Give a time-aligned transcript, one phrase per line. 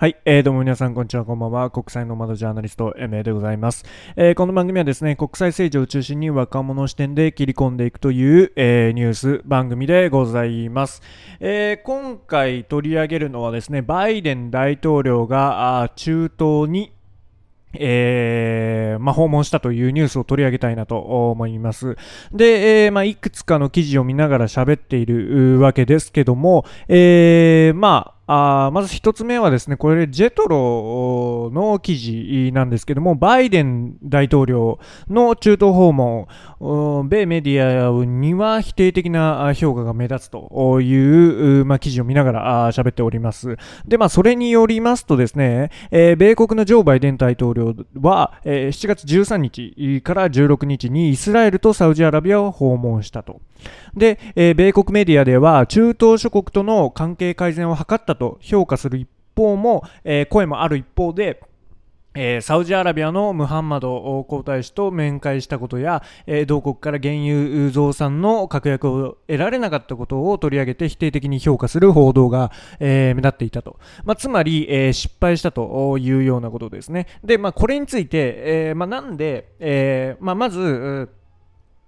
[0.00, 1.68] はい、えー、どうも皆さん、こんにちは、こんばんは。
[1.68, 3.84] 国際の窓ジャーナリスト、MA でございます。
[4.16, 11.02] えー、この番組はですね、国際政治を中心に若者視点で切り込んでいくという、えー、ニュース番組でございます。
[11.38, 16.94] えー、今回取り上げるのはですね、バイデン大統領があ中東に
[17.74, 21.96] えー、まあ、訪問したというニュースを取り上げたいなと思います。
[22.32, 36.28] で、えー、まあ、いくつかの記事を見ながら喋っているわけですけども、えー、まあ、あまず一つ目はですね、これ、ジェトロの記事なんですけども、バイデン大統領の中東訪問、
[37.08, 43.56] 米メディアには否定的な評価が目立つという、まあ、記事を見ながら喋っております。
[43.84, 53.40] で、まあ、それによりますとですね、えー、米国のジョー・バイデン大統領は、えー、7月13日から16日にイスラエルとサウジアラビアを訪問したと。
[53.96, 61.42] で、えー、米国メディアでは中東諸国との関係改善を図ったと評価する一方も、えー、声もある一方で、
[62.14, 73.78] えー、サウジアラビアのムハンマド皇太子と面会したことや、えー、同国から原油増産の確約を得られなかったことを取り上げて否定的に評価する報道が、えー、目立っていたと。
[74.04, 77.06] まあ、つまり、え失敗したというようなことですね。
[77.22, 81.08] で、まあ、これについて、えまあ、なんで、えまあ、まず、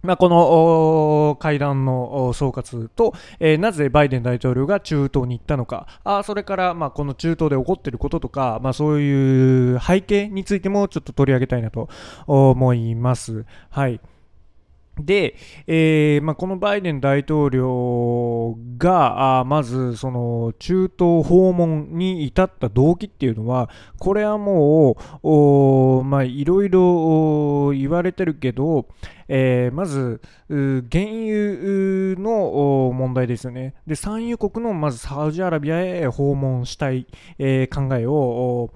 [0.02, 11.88] まあ、この会談の総括と、えー、なぜバイデン大統領が中東に行ったのか、あそれから、まあ、この中東で起こっていることとか、まあ、そういう背景についてもちょっと取り上げたいなと
[12.26, 13.44] 思います。
[13.70, 14.00] はい。
[15.00, 28.86] で、えーまあ、このバイデン大統領があまずその中東訪問に至った動機っていうのはこれはもうまあ、いろいろ言われてるけど、
[29.28, 37.06] えー、まず原油の問題ですよねで産油国のまずサウジアラビアへ訪問したい、
[37.38, 38.70] えー、考えを、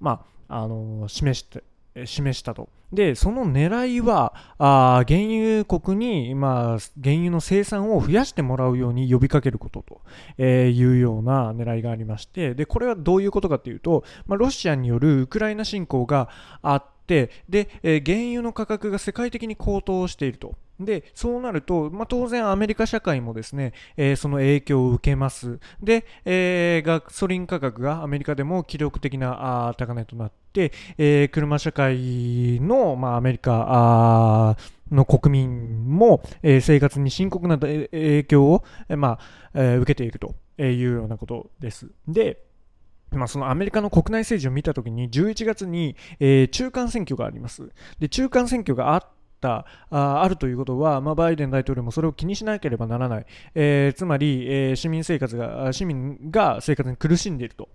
[0.00, 1.64] まあ、あの示して
[2.04, 2.68] 示したと。
[2.92, 10.00] で、その狙いは、あ原油国に、まあ、原油の生産を増やしてもらうように呼びかけることと、
[10.38, 16.28] え、いうような狙いがありまして、で、これはどういうことかというと、まあ、ロシアによるウクライナ侵攻が
[16.62, 20.54] あって、で、え、原油の価格が世界的に高騰していると。
[20.78, 25.58] で、そうなると、まあ、当然アメリカ社会もですね、えー、その影響を受けます。
[25.82, 34.56] で、えー、ガソリン価格がアメリカでも記録的なあ高値となって、えー、車社会の、まあ、アメリカ
[34.90, 38.64] の国民も、えー、生活に深刻な影響を、
[38.96, 39.18] まあ
[39.54, 41.90] えー、受けているというようなことです。
[42.06, 42.42] で、
[43.12, 47.70] まあ、そのアメリカの国内政治を見たときに、11月に、えー、中間選挙があります。
[47.98, 49.02] で、中間選挙があっ
[49.40, 57.68] たああるということは、まあ、バイデン大統領もそれを気にしなければならない、えー、つまり、えー、市民生活が市民が生活に苦しんでいると。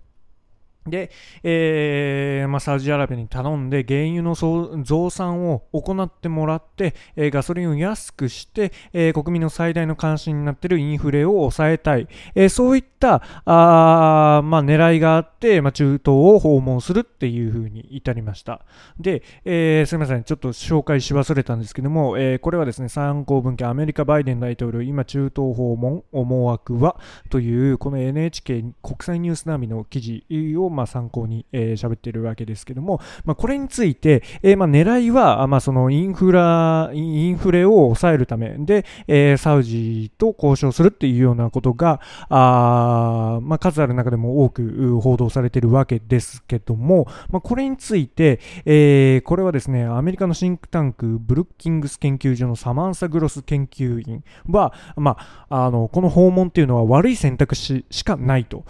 [0.86, 1.10] で、
[1.44, 18.62] えーまあ、サウジアラビアに頼んで原油の増産を行ってもらって、えー、ガソリンを安くして、えー、国民の最大の関心になっているインフレを抑えたい、えー、そういったあ、まあ、狙いがあって、まあ、中東を訪問するっていうふうに至りました。
[18.98, 20.24] で、えー、すみません。
[20.24, 26.98] ちょっと紹介し忘れたんですけども、えー、これはですね参考文献アメリカバイデン大統領今中東訪問思惑は？
[27.30, 30.24] というこの NHK 国際ニュース並みの記事
[30.56, 55.16] をまあ、参考に喋、えー、っているわけですけども、まあ、これについて、えー、まあ、狙いは、まあ、そのインフラ、インフレを抑えるためで、えー、サウジと交渉するっていうようなことが、あまあ、数ある中でも多く報道されているわけですけども、まあ、これについて、えー、これはですね、アメリカのシンクタンク、ブルッキングス研究所のサマンサ・グロス研究員は、ま
[55.48, 58.64] あ、あの、この訪問っていうのは悪い選択肢しかないと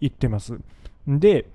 [0.00, 0.58] 言ってます。
[1.06, 1.46] で、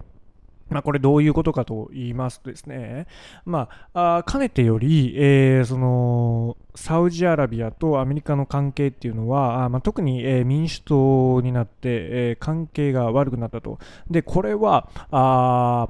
[0.70, 3.08] まあ、これどういうことかと言いますとですね、
[3.46, 13.80] まあ、あかねてより、えー、そのサウジアラビアとアメリカの関係っていうのは、あまあ、特に、えー、民主党になって、えー、関係が悪くなったと。
[14.10, 15.90] で、これは、あ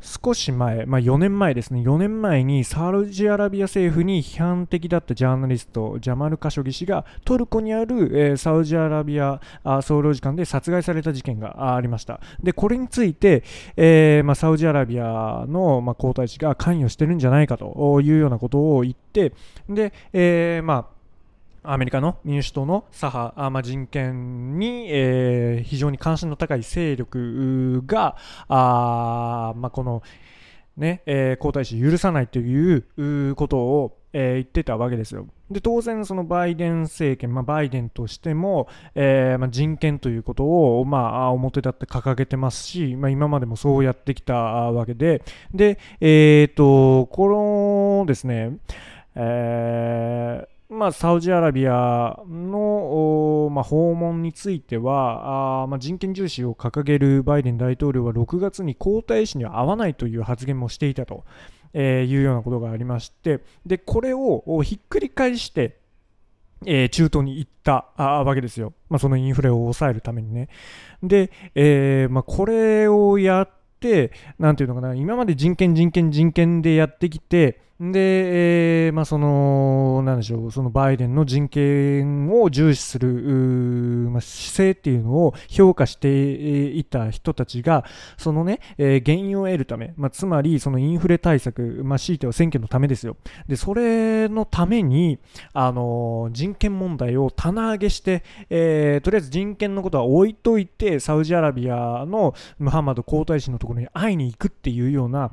[0.00, 9.40] 少し前、まあ、4年前ですね、4年前にサウジアラビア政府に批判的だったジャーナリスト、ジャマル・カショギ氏がトルコにある、えー、サウジアラビア
[9.82, 12.20] 総領事館で殺害された事件がありました。
[12.42, 13.44] で、これについて、
[13.76, 19.34] えー、まあ、サウジアラビアの、まあ、皇太子が関与してるんじゃないかというようなことを言って、
[19.68, 20.99] で、えー、まあ、
[21.62, 28.16] アメリカの民主党の左派、あまあ、人権に、えー、非常に関心の高い勢力が、
[28.48, 30.02] あまあ、この、
[30.76, 35.26] ねえー、皇太子許さないということを、えー、言ってたわけですよ。
[35.50, 40.44] で、当然、そのバイデン政権、まあ、バイデンとしても、えー、まあ、人権ということ
[40.80, 45.22] を、まあ、表立って掲げてますし、ま、今までもそうやってきたわけで、
[45.52, 48.58] で、えっ、ー、と、このですね、
[49.14, 61.24] えー、まあ、サウジアラビアの、まあ、訪問についてはあ、まあ、人権重視を掲げるバイデン大統領は6月に皇太子には会わないという発言もしていたと、
[61.74, 65.80] えー、いうようなことがありましてでこれをひっくり返して
[66.66, 68.74] えー、中東に行ったわけですよ。
[68.90, 70.50] まあ、そのインフレを抑えるためにね。
[71.02, 73.48] で、えーまあ、これをやっ
[73.80, 83.08] て、なんていうのかな、今まで人権、人権、人権でやってきて、で、えー、まあ、その、なんでしょう、そのバイデンの人権を重視する、
[84.10, 87.86] まあ、姿勢っていうのを評価していた人たちが、
[88.18, 93.16] そのね、えー、原因を得るため、まあ、つまり、そのインフレ対策、まあ、強いては選挙のためですよ。
[93.48, 95.18] で、それのために、
[95.54, 105.32] あの、人権問題を棚上げして、えー、とりあえず人権のことは置いといて、サウジアラビアのムハンマド皇太子のところに会いに行くっていうような、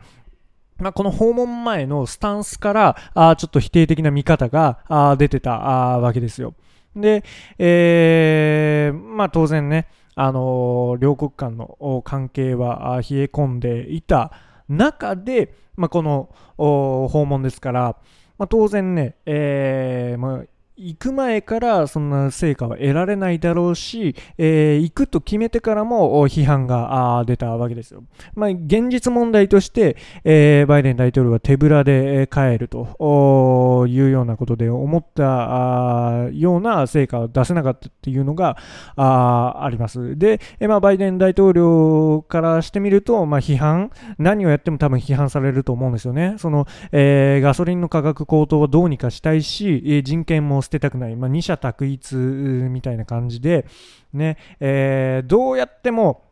[0.80, 6.54] まあ、この訪問前のスタンスからあちょっと否定的な見方があ出てたあわけですよ。
[6.96, 7.24] で、
[7.58, 14.32] えー、まあ、当然ね、あのー、両国間の関係は冷え込んでいた
[14.68, 17.96] 中で、まあ、この訪問ですから、
[18.38, 20.44] まあ、当然ね、えーまあ、
[20.80, 28.04] 行く前からそんな成果は得られないだろうし、えー、行くと決めてからも批判が出たわけですよ。
[28.36, 38.56] まあ、現実問題として、えー、バイデン大統領は手ぶらで帰るというようなことで思ったような成果を出せなかったっていうのが
[38.96, 40.16] ああります。
[40.16, 43.90] で、まあ、バイデン大統領からしてみると、まあ、批判、
[44.20, 46.36] 何をやっても多分批判されると思うんですよね。
[46.38, 53.66] その、えー、ガソリンの価格高騰はどうにかしたいし、人権も捨てたくない、まあ、二者択一みたいな感じで、
[54.12, 56.26] ねえー、どうやっても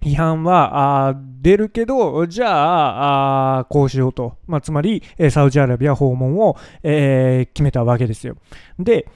[0.00, 4.36] 批判はあ出るけど、じゃあ、あこうしようと。
[4.46, 8.36] まあ、つまり、えサウジアラビア訪問を、えー、決めたわけですよ。
[8.78, 9.08] で、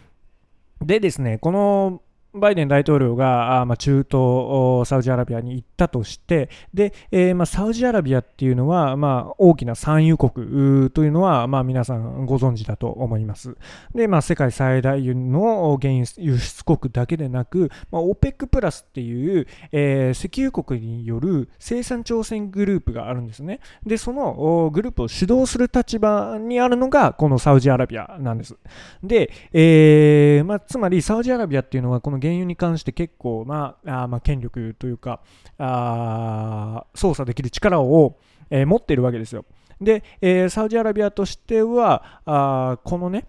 [0.81, 2.03] でですね、この
[2.35, 13.57] バイデン大統領が、ま、中東、サウジアラビアに行ったとして、でえー、まあ、サウジアラビアっていうのは、まあ、大きな産油国というのは、まあ、皆さんご存知だと思います。
[13.95, 23.61] で、まあ、世界最大の原油輸出国だけでなく、まあ、OPEC プラスっていう、えー、石油国による生産挑戦グループがあるんですね。
[23.85, 28.57] で、そのグループを主導する立場にあるのが、このサウジアラビアなんです。
[29.03, 35.21] で、えーまあ、つまりサウジアラビアっていうのは、この原油に関して結構なあ、まあ、権力というか
[35.59, 38.19] あ操作できる力を、
[38.51, 39.45] えー、持っているわけですよ。
[39.81, 43.27] で、えー、サウジアラビアとしてはあこのね、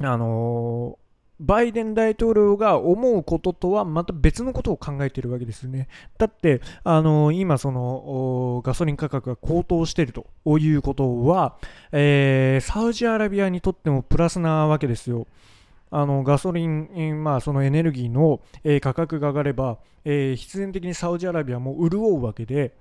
[0.00, 0.98] あの
[1.38, 5.88] バイデン大統領が思うこととはまた別のことを考えているわけですね。
[6.16, 10.26] だって、あの今そのガソリン価格が高騰していると
[10.58, 11.56] いうことは、
[11.92, 15.26] えー、サウジアラビアにとってもプラスなわけですよ。
[15.90, 18.40] あのガソリン、まあ、そのエネルギーの、
[18.80, 22.76] 価格が上がれば、えー、必然的にサウジアラビアも潤うわけで、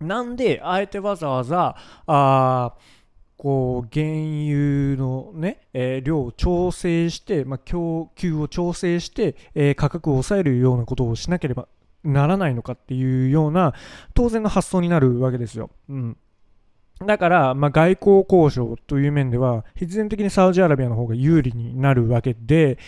[0.00, 1.76] なんで、あえてわざわざ、
[2.06, 2.74] あ
[3.36, 11.66] こう原油のね、えー、量を調整して、まあ、供給を調整して、えー、価格を抑えるようなことをしなければ
[12.04, 13.72] ならないのかっていうような
[14.12, 15.70] 当然の発想になるわけですよ。
[15.88, 16.16] うん
[17.06, 22.78] だから、まあ、外交交渉という面では、必然的にサウジアラビアの方が有利になるわけで、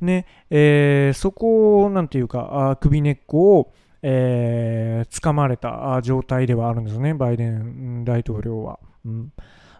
[0.00, 8.78] ね、えー、そこを、なんていうか、首根っこを、えー、掴まれた状態ではあるんですね、バイデン大統領は。
[9.06, 9.32] うん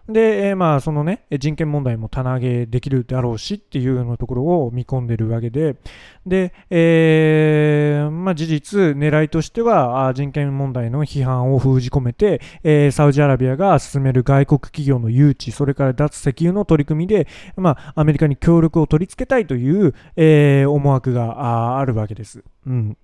[0.09, 5.77] で、えー、まあ、そのね、人権問題も棚上げできるだろうしっていうようなところを見込んでるわけで、
[6.25, 22.43] で、えー、まあ、事実、狙いとしては、人権問題の批判を封じ込めて、えー、サウジアラビアが進める外国企業の誘致、それから脱石油の取り組みで、まあ、アメリカに協力を取り付けたいという、えー、思惑があるわけです。
[22.67, 22.97] うん。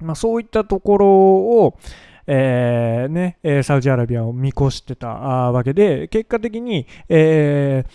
[0.00, 1.78] まあ、そういったところを、
[2.26, 7.90] えーねサウジアラビアを見越してたわけで、結果的に、えー、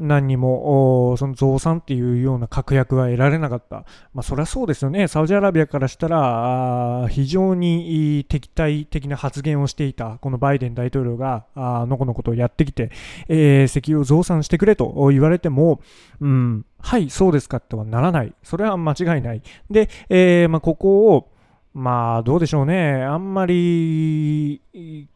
[0.00, 3.84] 何にもその増産っていうような確約は得られなかった。
[4.14, 5.08] まあ、そりゃそうですよね。
[5.08, 12.90] サウジアラビアからしたら、非常に敵対的な発言をしていた、このバイデン大統領が、あの子のことをやってきて、
[13.28, 15.80] えー、石油を増産してくれと言われても、
[16.20, 18.32] うん、はい、そうですかってはならない。
[18.42, 19.42] それは間違いない。
[19.70, 21.28] で、えー、まあ、ここを、
[21.72, 23.04] まあ、どうでしょうね。
[23.04, 24.60] あんまり、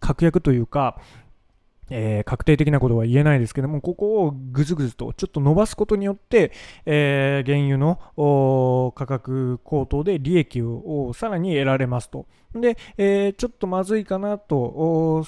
[0.00, 1.00] 確約というか、
[1.90, 6.52] えー、確定的なことは言えないですけども、ここをぐずぐずとちょっと伸ばすことによって、
[6.86, 12.26] えー、原油の価格高騰で利益をさらに得られますと。
[12.54, 15.26] で、えー、ちょっとまずいかなと、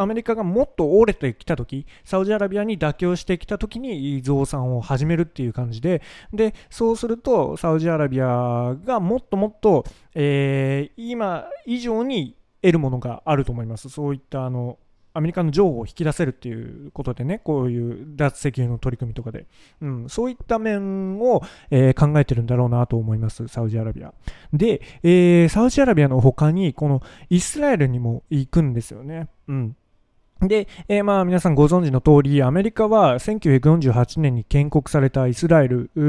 [0.00, 6.02] アメリカがもっと折れてきたとき、サウジアラビアに妥協してきたときに増産を始めるっていう感じで、
[6.32, 13.88] で、そうすると、サウジアラビアがもっともっと、えー、今以上に得るものがあると思います。
[13.88, 14.78] そういったあの
[15.18, 19.46] アメリカの情報を引き出せるっていうことでね、こういう脱石油の取り組みとかで、
[19.80, 24.14] うん、そういった面を、えー、考えてるんだろうなと思います、サウジアラビア。
[24.52, 29.28] で、えー、サウジアラビアの他に、このイスラエルにも行くんですよね。
[29.48, 29.76] うん。
[30.40, 36.00] で、えー、まあ皆さんご存知の通り、アメリカは1948年に建国されたイスラエルと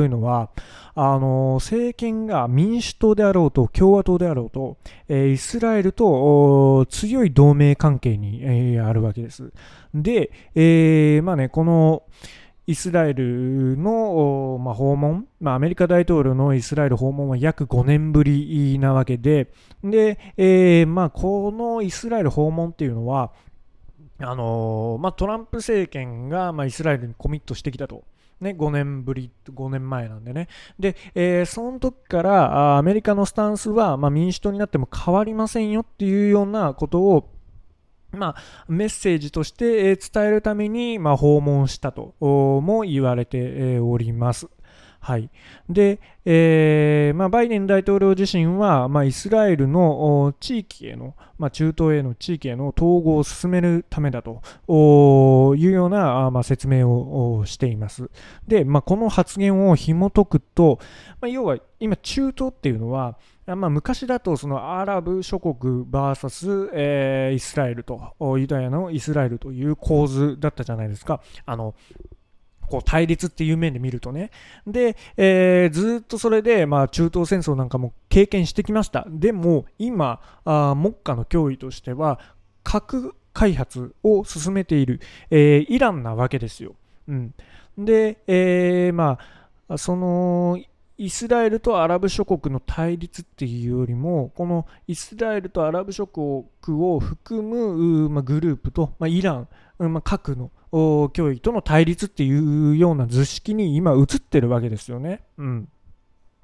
[0.00, 0.50] いうのは、
[0.96, 4.76] あの政権が民主党であろうと共和党であろうと、
[5.08, 9.52] えー、イスラエルと強い同盟関係に、えー、あるわけです。
[9.94, 12.02] で、えー、まあね、この、
[12.66, 19.52] イスラエルの、まあ、訪問、まあ、アメリカ大統領のイスラエル訪問は約5年ぶりなわけで、
[19.82, 23.32] で、えー、まあ、このイスラエル訪問っていうのは、
[24.18, 28.04] あの、まあ、トランプ政権が、まあ、イスラエルにコミットしてきたと。
[28.40, 30.48] ね、5年ぶり、5年前なんでね。
[30.78, 37.30] で、えー、その時からアメリカのスタンスは、まあ、民主党になっても変わりませんよっていうようなことを、
[38.14, 38.36] まあ、
[38.68, 44.48] メッセージとして伝えるために、まあ、訪問したとも言われております。
[45.00, 45.28] はい。
[45.68, 54.40] で、えーまあ、バイデン大統領自身は、まあ、イスラエルの地域への、まあ、中東への地域への統合を進めるためだと
[55.56, 58.08] いうような、まあ、説明をしています。
[58.48, 60.78] で、まあ、この発言を紐解くと、
[61.20, 71.20] まあ、要は今、中東っていうのは、まあ、昔だとそのアラブ諸国 VS、えー、イスラエルとユダヤのイスラエルという構図だったじゃないですか。
[71.44, 71.74] あの
[72.68, 74.30] こう対立っていう面で見るとね。
[74.66, 79.06] で、えー、ずっとそれで、まあ、中東戦争なんかも経験してきました。
[79.08, 82.18] でも、今、あ目下の脅威としては、
[82.62, 86.74] 核開発を進めている、えー、イランなわけですよ。
[87.08, 87.34] うん。
[87.76, 89.18] で、えー、ま
[89.68, 90.58] あ、その、
[90.96, 99.48] イスラエルとアラブ諸国の対立っていうよりも、このイスラエルとアラブ諸国を含む、まあ、グループと、まあ、イラン、
[99.78, 105.22] まあ、核の脅威との対立っていうような図式に今映ってるわけですよね。
[105.36, 105.68] うん、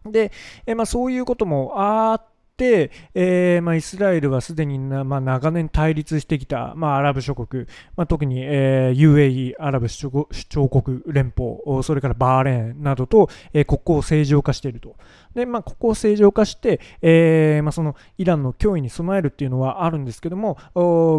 [0.04, 0.32] で、
[0.66, 2.22] えまあ、そういうこともあっ、
[2.64, 14.96] えーまあ、イスラエルはすでにな、まあ、長年対立してきた、まあ、アラブ諸国、まあ、特に、えー、UAE、アラブ首長国連邦、それからバーレーンなどと、えー、国交を正常化していると。
[15.34, 20.58] で、まあ、ここを正常化して、えーまあ、そのイランの脅威に備えるっていうのはあるんですけども、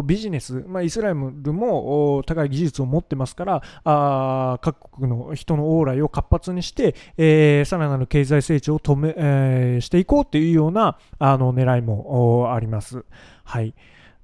[0.04, 1.16] ビジネス、まあ、イスラエル
[1.52, 13.04] も高い技術を持ってますから、あ各国の人の往来を活発にして、えー、さらなる経済成長を止め、えー、していこうというようなあの狙いもあります。
[13.44, 13.74] はい。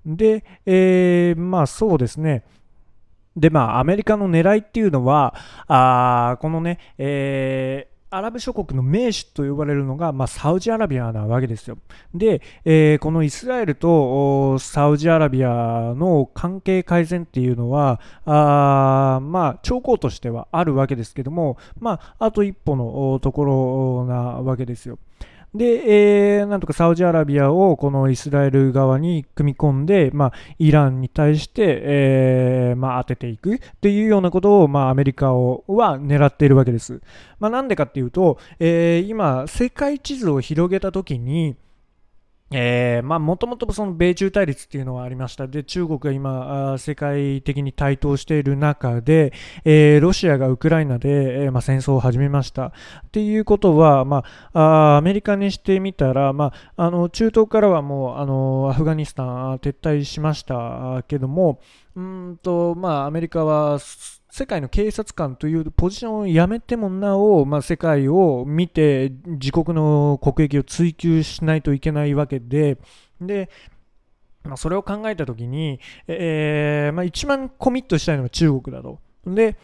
[0.04, 2.44] で、えー、まあそうですね。
[3.36, 5.34] で、まあ、アメリカの狙いっていうのは、
[5.68, 11.78] あこのね、えー、アラブ諸国の名手と呼ばれるのが、まあ、サウジアラビアなわけですよ。
[12.14, 24.98] で、えー、このイスラエルとサウジアラビアの関係改善っていうのは、あまあ、兆候としてはあるわけですけども、まあ、あと一歩のところなわけですよ。
[25.54, 37.00] で、えー、なんとかサウジアラビアをこのイスラエル側に組み込んで、まあ、イランに対して、えー、まあ、当てていくっていうようなことを、まあ、アメリカをは狙っているわけです。
[37.40, 41.56] まあ、なんでかっていうと、えー、今、世界地図を広げたときに、
[42.50, 45.46] えー、まあ、もともとその米中対立っていうのはありました。
[45.46, 52.66] で、中国が今、世界的に台頭している中で、えー、ロシアがウクライナで、えー、まあ、戦争を始めました。
[52.68, 52.72] っ
[53.12, 54.24] ていうことは、ま
[54.54, 61.60] あ、アメリカにしてみたら、まあ、あの、中東からはもう、あの、アフガニスタン撤退しましたけども、
[61.96, 63.78] うんと、まあ、アメリカは、
[64.30, 72.78] 世界の警察官というポジションをやめてもなお、まあ、世界を見て自国の国益を追求しないといけないわけで、
[73.20, 73.48] で、
[74.44, 79.00] まあ、それを考えたときに、えーまあ、一番コミットしたいのは中国だと。
[79.26, 79.56] で、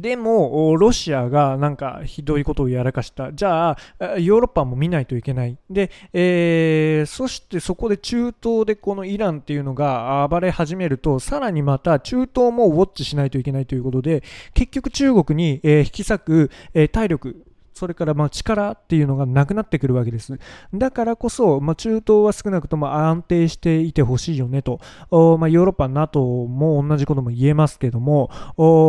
[0.00, 3.32] でも、ロシアがなんかひどいことをやらかした。
[3.32, 3.76] じゃあ、
[4.18, 5.56] ヨーロッパも見ないといけない。
[5.70, 14.22] で、えー、そしてそこで中東でこのイランっていうのが暴れ始めると、さらにまた中東もウォッチしないといけないということで、
[14.52, 17.44] 結局中国に、え、引き裂く、え、体力
[17.74, 20.38] それからま力っていうのがなくなってくるわけです。
[20.72, 28.30] だからこそ、ま、中東は少なくとも安定していてほしいよねと、ま、ヨーロッパ、NATO も同じことも言えますけども、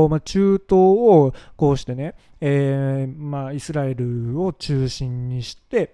[0.09, 5.91] ま、中東をこうしてね、えーま、イスラエルを中心にして、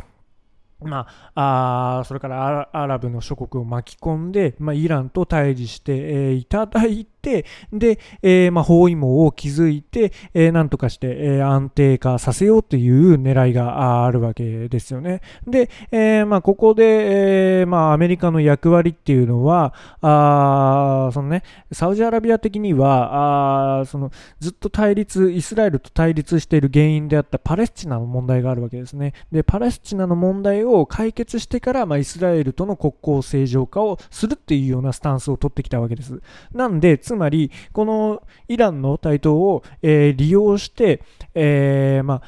[0.81, 15.21] まあ、あそれからアラブの諸国を巻き込んで、まあ、イランと対峙して、いただいて、で、えー、まあ、包囲網を築いて、えー、なんとかして、えー、安定化させようという狙いがあるわけですよね。
[15.47, 29.13] で、えー、まあ、ここで、えー、まあ、アメリカの役割っていうのは、あそのね、サウジアラビア的には、あそのずっと対立、イスラエルと対立している原因であったパレスチナの問題があるわけですね。
[29.31, 36.21] で、パレスチナの問題を解決してから、まあ、イスラエルとの国交正常化をするっていうようなスタンスを取ってきたわけです。
[36.53, 41.01] なんで、つまり、このイランの台頭を、えー、利用して、
[41.35, 42.21] えー、まあ、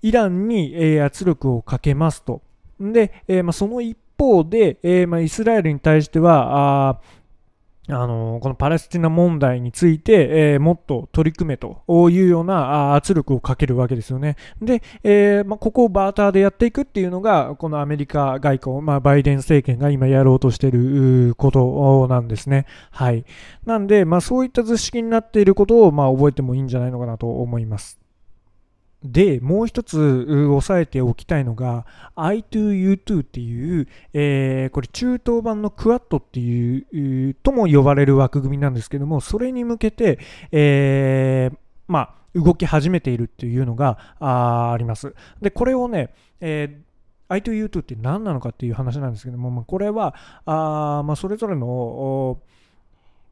[0.00, 2.40] イランに、えー、圧力をかけますと。
[2.78, 7.00] で、えまあ、その一方で、えまあ、イスラエルに対しては、あ
[7.90, 14.36] あのこのパレスチナ問題について、えー、もっと取り組めというような圧力をかけるわけですよね。
[14.60, 22.66] で、えー、まあ、ここをバーターでやっていくっていうのが、このアメリカ外交、まあ、バイデン政権が今やろうとしていることなんですね。
[22.90, 23.24] はい。
[23.64, 27.98] なんで、まあ、そういった図式になっていることを、まあ、覚えてもいいんじゃないのかなと思います。
[29.04, 31.86] で、もう一つ押さえておきたいのが
[32.16, 40.18] I2U2 っていう、えー、これ中東版のクワットっていうとも呼ばれる枠組みなんですけども、それに向けて、
[40.50, 45.14] えー、まあ、動き始めているっていうのがあります。
[45.40, 46.88] で、これをね、えー
[47.28, 50.14] I2U2 って何なのかっていう話なんですけども、まあ、これは
[50.46, 52.38] あ、まあ、それぞれの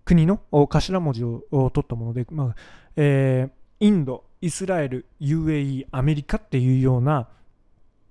[0.04, 2.54] 国の頭文字を取ったもので、まあ
[2.96, 7.28] えー、インド、イスラエル、UAE、アメリカっていうような、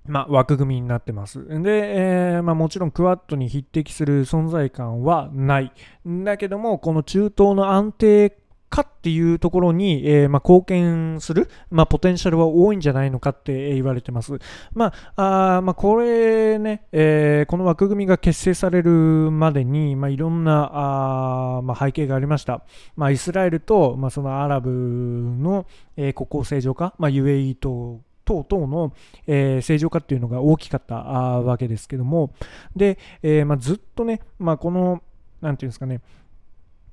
[0.07, 1.47] まあ、枠組みになってます。
[1.47, 5.71] で、えー、まあ、もちろんクワッドに匹敵する存在感はない。
[6.05, 8.37] だけども、この中東の安定
[8.69, 14.33] かっていうところに、えー、まあ、貢献する、まあ、ポテンシャルは多いんじゃないのかって言われてます。
[14.73, 22.63] まあ、あまあ、これね、えー、この枠組みが結成されるまでに、まあ、いろんなあ、ま、背景がありました。
[22.95, 28.93] ま、イスラエルと、ま、そのアラブの、えー、国交正常化、まあ、UAE と等々の、
[29.27, 32.33] えー、正常化っていうのが大きかったわけですけども、
[32.75, 35.03] で、えま、ずっとね、ま、この、
[35.41, 36.01] なんていうんですかね、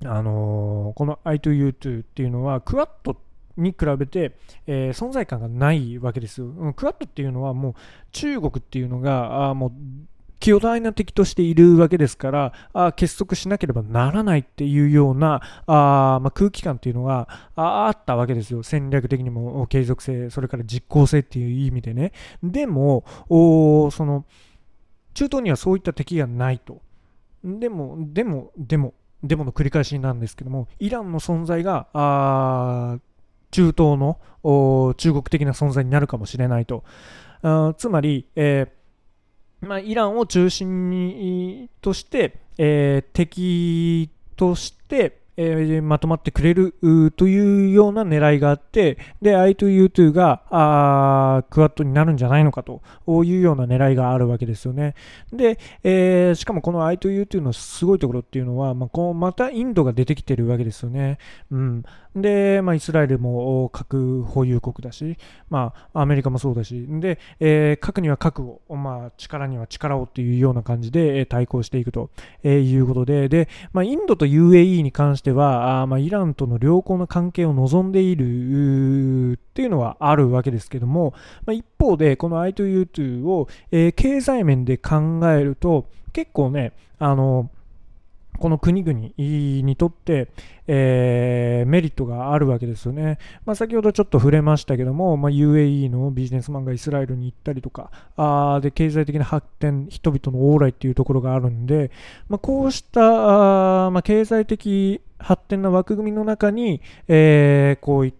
[0.05, 3.17] あのー、この I2U2 っていうのはクワッド
[3.57, 4.35] に比べて、
[4.65, 6.39] えー、存在感がないわけです。
[6.41, 6.47] よ。
[6.47, 7.73] うんクワッドっていうのはもう
[8.11, 9.71] 中国っていうのがあもう
[10.39, 18.61] 巨大な敵としているわけですからあ結束しなければならないっていうようなあ、まあ、空気感っていうのがあったわけですよ。
[18.61, 22.11] 戦略的にも継続性それから実効性っていう意味でね。
[22.41, 24.25] でもおその
[25.13, 26.81] 中東にはそういった敵がないと。
[27.43, 32.99] でもでもでもデモの繰り返しなんですけども、イランの存在が、あ
[33.51, 34.19] 中東の
[34.97, 36.83] 中国的な存在になるかもしれないと。
[37.41, 46.73] あつまり、えーまあ、イランを中心にとして、えー、敵として、えー、まとまってくれる
[47.15, 52.81] というような狙いがあって、で、I2U2 があクワッドになるんじゃないのかと
[53.23, 54.95] いうような狙いがあるわけですよね。
[55.31, 61.17] で、えー、しかもこの I2U2 のすごいところっていうのは、まあ、こうまたインドが出てきてるわけですよね。
[61.51, 61.83] うん。
[62.15, 65.17] で、まあ、イスラエルも核保有国だし、
[65.49, 72.11] まあ、アメリカもそうだし、で、えー、核には核を、まあ、力には力をっていうような感じで対抗していくと
[72.43, 81.13] いうことで、で、まあ、インドと UAE に関しては、あまあ、イランとの良好な関係を望んでいるっていうのはあるわけですけども、
[81.45, 87.49] まあ、一方で、この I2U2 を、えー、経済面で考えると、結構ね、あの、
[88.43, 90.27] この国々にとって、
[90.67, 93.17] えー、メリットがあるわけですよね。
[93.45, 101.89] まあ、先ほどちょっと触れましたけども、まあ、UAE のビジネスマンがイスラエルに行ったりとか、あで経済的な発展、人々の往来っていうところがあるんで、
[102.27, 108.13] まあ、こうしたあ、まあ、経済的発展の枠組みの中に、えー、こうい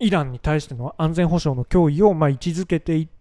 [0.00, 3.13] イランに対しての安全保障の脅威をま位置づけていって、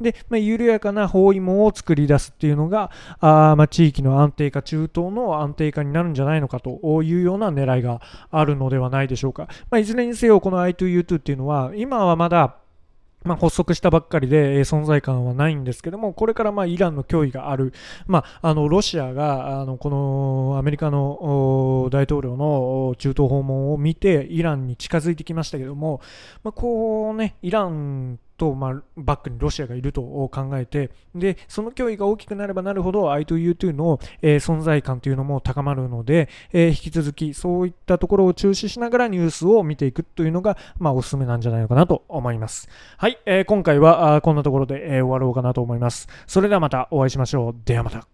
[0.00, 9.48] で、まあ、緩やかな包囲網を作り出すっていうのが、あまあ、地域の安定化、中東の安定化になるんじゃないのかというような狙いがあるのではないでしょうか。
[9.70, 12.56] まあ、いずれにせよ、この I2U2 っていうのは、今はまだ、
[13.24, 17.72] まあ、発足したばっかりで、存在感はないんですけども、これからまあイランの脅威がある、
[18.06, 26.00] まあ、あのロシアがあのこのアメリカの大統領の中東訪問を見て、イランに近づいてきましたけども、
[26.42, 42.68] まあ、こうね、イランと、まあ、バックにロシアがいると考えて、で、その脅威が大きくなればなるほど I2U2 の、えー、存在感というのも高まるので、えー、引き続きそういったところを注視しながらニュースを見ていくというのが、まあ、おすすめなんじゃないのかなと思います。
[42.96, 46.08] はい、えー、今回はこんなところで、え終わろうかなと思います。
[46.26, 47.54] それではまたお会いしましょう。
[47.64, 48.11] ではまた。